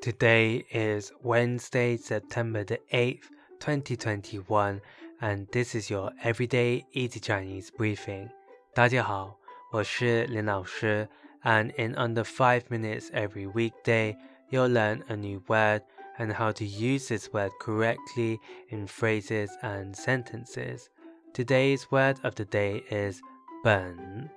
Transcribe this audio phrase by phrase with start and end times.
[0.00, 3.25] Today is Wednesday, September the 8th,
[3.59, 4.81] 2021,
[5.21, 8.29] and this is your Everyday Easy Chinese briefing.
[8.73, 9.37] 大家好，
[9.71, 11.07] 我是林老师,
[11.43, 14.15] and in under 5 minutes every weekday,
[14.49, 15.83] you'll learn a new word
[16.17, 18.39] and how to use this word correctly
[18.69, 20.89] in phrases and sentences.
[21.33, 23.21] Today's word of the day is
[23.63, 24.31] 本,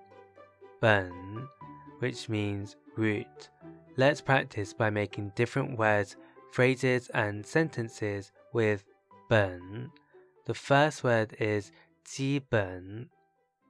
[0.81, 1.49] 本,
[2.01, 3.49] which means root.
[3.98, 6.16] Let's practice by making different words,
[6.52, 8.84] phrases, and sentences with
[9.30, 9.92] 本.
[10.46, 11.72] The first word is
[12.06, 13.10] 基本,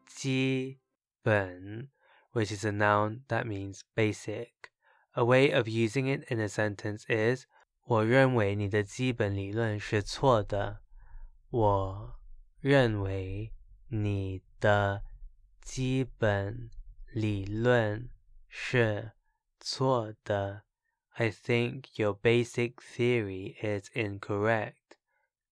[0.07, 0.77] 基
[1.23, 1.89] 本,
[2.31, 4.71] which is a noun that means basic.
[5.15, 7.45] A way of using it in a sentence is
[7.85, 10.81] 我认为你的基本理论是错的。
[11.49, 12.19] 我
[12.59, 13.51] 认为
[13.87, 15.03] 你的
[15.61, 16.69] 基本
[17.11, 18.09] 理论
[18.47, 19.13] 是
[19.63, 20.63] 错的.
[21.15, 24.97] I think your basic theory is incorrect.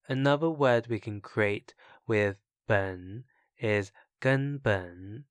[0.07, 1.73] Another word we can create
[2.07, 3.25] with 本
[3.59, 5.25] is 根本,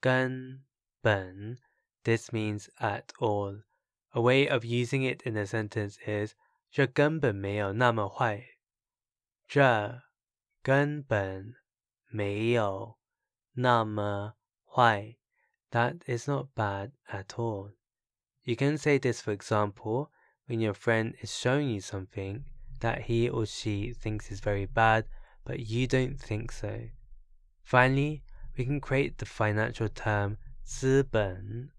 [0.00, 0.64] 根
[1.00, 1.58] 本.
[2.02, 3.62] This means at all.
[4.12, 6.34] A way of using it in a sentence is
[6.70, 8.44] 这根本没有那么坏。
[9.46, 10.02] 这
[10.62, 11.54] 根本
[12.08, 12.98] 没有
[13.52, 14.34] 那么
[14.66, 15.16] 坏.
[15.70, 17.74] That is not bad at all.
[18.44, 20.10] You can say this, for example,
[20.46, 22.46] when your friend is showing you something
[22.80, 25.04] that he or she thinks is very bad,
[25.44, 26.88] but you don't think so.
[27.62, 28.22] Finally,
[28.56, 31.70] we can create the financial term 资本,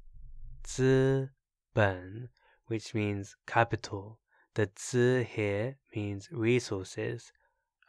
[0.64, 1.30] 资
[1.74, 2.30] 本,
[2.68, 4.20] which means capital.
[4.54, 7.32] The 资 here means resources.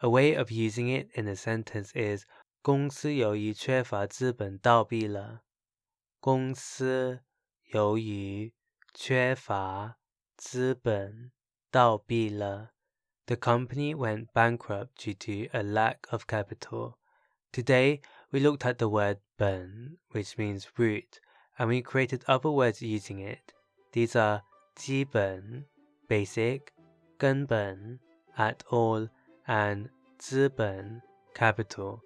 [0.00, 2.24] A way of using it in a sentence is
[2.62, 5.42] 公司由于缺乏资本倒闭了。
[6.18, 7.20] 公司
[7.72, 8.54] 由于
[8.94, 9.96] 缺乏
[10.36, 11.32] 资本，
[11.70, 12.72] 倒闭了。
[13.26, 16.94] The company went bankrupt due to a lack of capital.
[17.52, 21.20] Today, we looked at the word 本, which means root,
[21.56, 23.52] and we created other words using it.
[23.92, 24.42] These are
[24.74, 25.66] 基本
[26.08, 26.72] basic,
[27.18, 28.00] 根本
[28.36, 29.08] at all,
[29.46, 31.02] and 资本
[31.34, 32.00] capital.